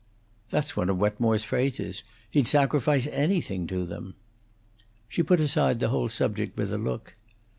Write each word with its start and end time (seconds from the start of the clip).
"That's 0.49 0.75
one 0.75 0.89
of 0.89 0.97
Wetmore's 0.97 1.43
phrases. 1.43 2.01
He'd 2.31 2.47
sacrifice 2.47 3.05
anything 3.05 3.67
to 3.67 3.85
them." 3.85 4.15
She 5.07 5.21
put 5.21 5.39
aside 5.39 5.79
the 5.79 5.89
whole 5.89 6.09
subject 6.09 6.57
with 6.57 6.73
a 6.73 6.77
look. 6.79 7.15